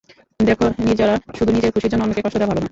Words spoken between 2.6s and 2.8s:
না।